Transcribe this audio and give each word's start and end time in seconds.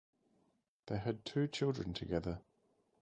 They 0.87 0.97
had 0.97 1.25
two 1.25 1.47
children 1.47 1.93
together. 1.93 2.41